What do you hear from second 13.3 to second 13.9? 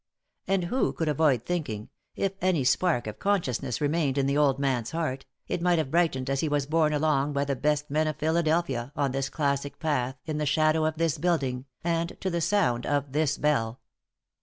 bell.